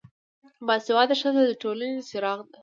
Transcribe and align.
با 0.67 0.75
سواده 0.85 1.15
ښځه 1.21 1.41
دټولنې 1.49 1.99
څراغ 2.09 2.39
ده 2.51 2.57